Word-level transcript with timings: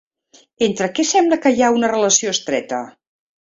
Entre 0.67 0.87
què 0.99 1.05
sembla 1.09 1.39
que 1.45 1.53
hi 1.59 1.63
ha 1.67 1.71
una 1.77 1.93
relació 1.93 2.35
estreta? 2.39 2.83